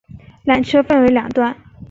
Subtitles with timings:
[0.45, 1.55] 缆车分成两段